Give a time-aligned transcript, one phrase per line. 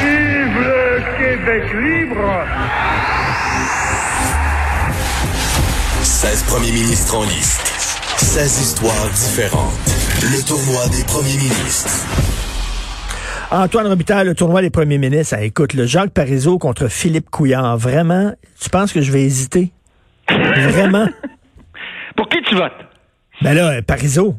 [0.00, 2.46] Vive le Québec libre
[6.02, 7.66] 16 premiers ministres en liste.
[8.18, 9.72] 16 histoires différentes.
[10.22, 12.06] Le tournoi des premiers ministres.
[13.50, 15.36] Antoine Robitaille, le tournoi des premiers ministres.
[15.38, 17.76] Ah, écoute, le Jacques Parizeau contre Philippe Couillard.
[17.76, 19.72] Vraiment, tu penses que je vais hésiter?
[20.28, 21.08] Vraiment?
[22.16, 22.72] Pour qui tu votes?
[23.42, 24.36] Ben là, Parizeau.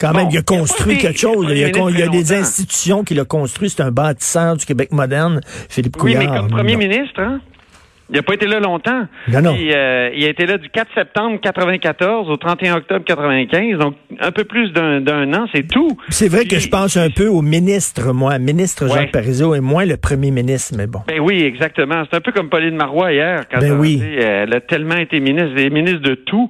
[0.00, 1.46] Quand Bon, même, il a il construit quelque chose.
[1.50, 3.70] Il y a, premier il y a ministre des institutions qu'il a construit.
[3.70, 6.32] C'est un bâtisseur du Québec moderne, Philippe Oui, Couillard.
[6.32, 6.78] mais comme premier Non.
[6.78, 7.40] ministre, hein?
[8.10, 9.02] Il n'a pas été là longtemps.
[9.30, 9.54] Non, non.
[9.54, 13.96] Puis, euh, il a été là du 4 septembre 94 au 31 octobre 95, donc
[14.18, 15.02] un peu plus d'un
[15.34, 15.90] an, c'est tout.
[16.08, 18.92] C'est vrai que je pense un peu au ministre, moi, ministre Ouais.
[19.00, 21.00] Jacques Parizeau et moins le premier ministre, mais bon.
[21.06, 22.02] Ben oui, exactement.
[22.10, 23.96] C'est un peu comme Pauline Marois hier, quand Ben elle a oui.
[23.96, 26.48] dit, elle a tellement été ministre, des ministres de tout.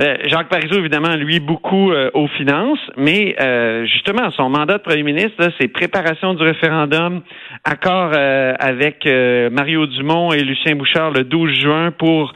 [0.00, 4.82] Euh, Jacques Parizeau, évidemment, lui, beaucoup euh, aux finances, mais euh, justement, son mandat de
[4.82, 7.22] premier ministre, c'est préparation du référendum,
[7.64, 12.32] accord euh, avec euh, Mario Dumont et Lucien Bouchard le 12 juin pour...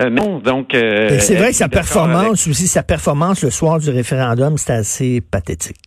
[0.00, 0.74] Euh, non, donc...
[0.74, 5.20] euh, c'est vrai que sa performance aussi, sa performance le soir du référendum, c'était assez
[5.20, 5.85] pathétique.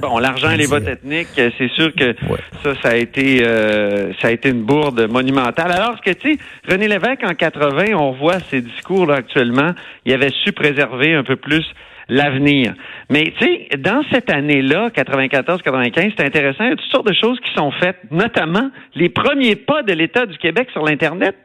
[0.00, 2.38] Bon, l'argent et les votes ethniques, c'est sûr que Ouais.
[2.62, 5.72] Ça, ça a été, euh, ça a été une bourde monumentale.
[5.72, 6.38] Alors que, tu sais,
[6.68, 9.72] René Lévesque, en 80, on voit ses discours là, actuellement,
[10.04, 11.64] il avait su préserver un peu plus
[12.08, 12.74] l'avenir.
[13.10, 17.14] Mais, tu sais, dans cette année-là, 94-95, c'est intéressant, il y a toutes sortes de
[17.14, 21.36] choses qui sont faites, notamment les premiers pas de l'État du Québec sur l'Internet.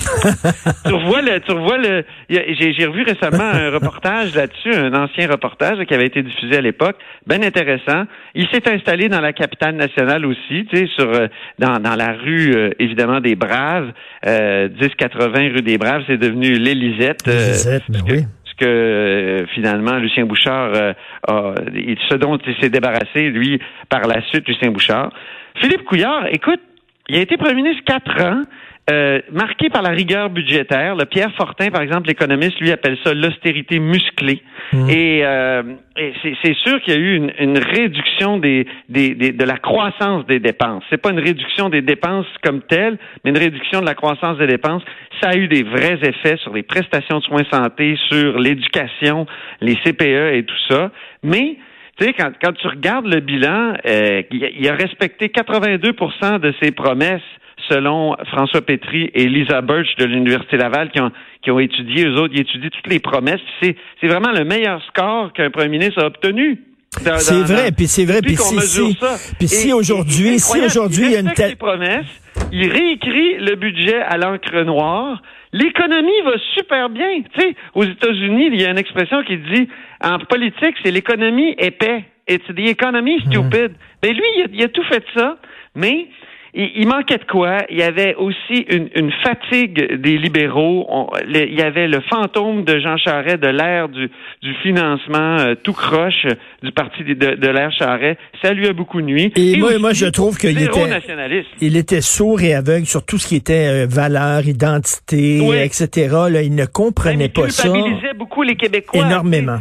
[0.86, 5.84] tu revois le, tu revois le, j'ai, revu récemment un reportage là-dessus, un ancien reportage
[5.86, 8.04] qui avait été diffusé à l'époque, bien intéressant.
[8.34, 11.28] Il s'est installé dans la capitale nationale aussi, tu sais, sur euh,
[11.58, 13.92] dans, dans la rue euh, évidemment des Braves,
[14.26, 17.26] euh, 1080 rue des Braves, c'est devenu l'Élisette.
[17.28, 18.24] euh, Lisette, mais ce que- oui.
[18.58, 20.92] que euh, finalement Lucien Bouchard euh,
[21.26, 25.10] a, il- ce dont il s'est débarrassé lui par la suite Lucien Bouchard.
[25.56, 26.60] Philippe Couillard, écoute,
[27.08, 28.42] il a été premier ministre quatre ans.
[28.90, 30.96] Euh, marqué par la rigueur budgétaire.
[30.96, 34.42] Le Pierre Fortin, par exemple, l'économiste, lui appelle ça l'austérité musclée.
[34.72, 34.90] Mhm.
[34.90, 35.62] Et, euh,
[35.96, 39.44] et c'est, c'est sûr qu'il y a eu une, une réduction des, des, des- de
[39.44, 40.82] la croissance des dépenses.
[40.90, 44.46] C'est pas une réduction des dépenses comme telle, mais une réduction de la croissance des
[44.46, 44.82] dépenses.
[45.22, 49.26] Ça a eu des vrais effets sur les prestations de soins santé, sur l'éducation,
[49.60, 50.90] les CPE et tout ça.
[51.22, 51.56] Mais
[52.00, 56.70] tu sais, quand, quand tu regardes le bilan, euh, il, a, respecté 82% de ses
[56.70, 57.20] promesses
[57.68, 61.12] selon François Pétry et Lisa Birch de l'Université Laval qui ont,
[61.42, 63.40] qui ont étudié, eux autres, ils étudient toutes les promesses.
[63.62, 66.58] C'est, c'est vraiment le meilleur score qu'un premier ministre a obtenu.
[66.90, 69.16] C'est vrai, puis c'est vrai, puis si, mesure si, ça.
[69.38, 72.06] puis si aujourd'hui, si aujourd'hui il y a une telle, ses promesses,
[72.50, 75.22] il réécrit le budget à l'encre noire.
[75.52, 77.22] L'économie va super bien.
[77.34, 79.68] Tu sais, aux États-Unis, il y a une expression qui dit
[80.02, 82.04] en politique, c'est l'économie épais.
[82.28, 83.32] It's the economy Mhm.
[83.32, 83.72] stupid.
[84.02, 85.38] Mais lui, il a, il a tout fait ça,
[85.74, 86.06] mais
[86.54, 87.58] il, il manquait de quoi?
[87.70, 90.86] Il y avait aussi une, une fatigue des libéraux.
[90.88, 94.10] On- le- il y avait le fantôme de Jean Charest de l'ère du,
[94.42, 98.18] du financement euh, tout croche euh, du parti de, de l'ère Charest.
[98.42, 99.32] Ça lui a beaucoup nuit.
[99.36, 101.48] Et moi- aussi, moi, je trouve qu'il était- nationaliste.
[101.60, 105.56] il était sourd et aveugle sur tout ce qui était euh, valeur, identité, Oui.
[105.58, 106.08] etc.
[106.30, 109.04] Là, il ne comprenait il pas ça culpabilisait beaucoup les Québécois.
[109.06, 109.58] énormément.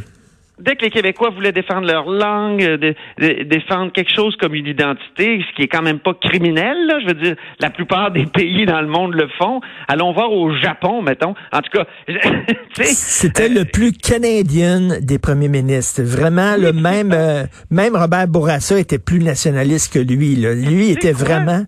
[0.59, 4.53] Dès que les Québécois voulaient défendre leur langue, euh, de- de- défendre quelque chose comme
[4.55, 8.11] une identité, ce qui est quand même pas criminel, là, je veux dire, la plupart
[8.11, 9.61] des pays dans le monde le font.
[9.87, 11.33] Allons voir au Japon, mettons.
[11.53, 11.85] En tout cas,
[12.81, 16.01] C'était euh, le plus canadien des premiers ministres.
[16.03, 20.35] Vraiment, le même, euh, même Robert Bourassa était plus nationaliste que lui.
[20.35, 20.53] Là.
[20.53, 21.23] Lui était quoi?
[21.25, 21.63] vraiment.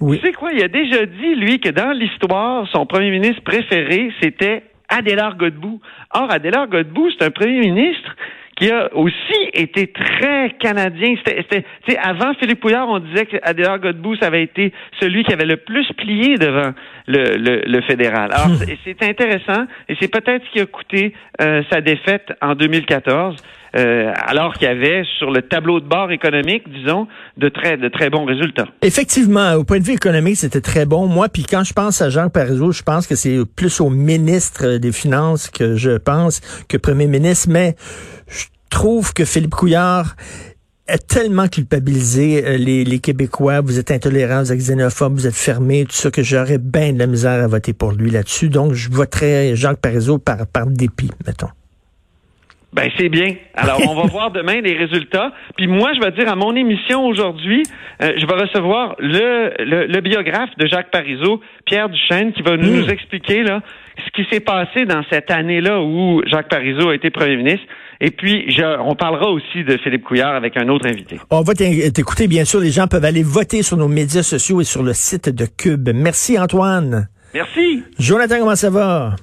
[0.00, 0.18] Oui.
[0.20, 4.10] Tu sais quoi, il a déjà dit, lui, que dans l'histoire, son premier ministre préféré,
[4.22, 5.80] c'était Adélard Godbout.
[6.14, 8.14] Or, Adélard Godbout, c'est un premier ministre
[8.56, 11.14] qui a aussi été très canadien.
[11.18, 14.72] C'était, c'était- tu sais, avant Philippe Pouillard, on disait que Adélard Godbout, ça avait été
[14.98, 16.72] celui qui avait le plus plié devant
[17.06, 18.30] le, le, le fédéral.
[18.32, 22.54] Alors, c'est, c'est intéressant et c'est peut-être ce qui a coûté euh, sa défaite en
[22.54, 23.36] 2014.
[23.76, 27.06] Euh, alors qu'il y avait sur le tableau de bord économique, disons,
[27.36, 28.66] de très, de très bons résultats.
[28.82, 31.06] Effectivement, au point de vue économique, c'était très bon.
[31.06, 34.78] Moi, puis quand je pense à Jean Parizeau, je pense que c'est plus au ministre
[34.78, 37.76] des Finances que je pense que premier ministre, mais
[38.28, 40.16] je trouve que Philippe Couillard
[40.88, 43.60] a tellement culpabilisé euh, les, Québécois.
[43.60, 46.98] Vous êtes intolérants, vous êtes xénophobes, vous êtes fermés, tout ça, que j'aurais bien de
[46.98, 48.48] la misère à voter pour lui là-dessus.
[48.48, 51.48] Donc, je voterais Jacques Parizeau par, par dépit, mettons.
[52.76, 53.34] Ben c'est bien.
[53.54, 55.32] Alors on va voir demain les résultats.
[55.56, 57.62] Puis moi je vais dire à mon émission aujourd'hui,
[58.02, 62.56] euh, je vais recevoir le, le, le biographe de Jacques Parizeau, Pierre Duchesne, qui va
[62.58, 62.76] nous, Mm.
[62.80, 63.62] nous expliquer là
[64.04, 67.64] ce qui s'est passé dans cette année-là où Jacques Parizeau a été premier ministre.
[67.98, 71.18] Et puis, je, on parlera aussi de Philippe Couillard avec un autre invité.
[71.30, 72.60] On va t'écouter, bien sûr.
[72.60, 75.88] Les gens peuvent aller voter sur nos médias sociaux et sur le site de Cube.
[75.94, 77.08] Merci, Antoine.
[77.32, 77.84] Merci.
[77.98, 79.16] Jonathan, comment ça va?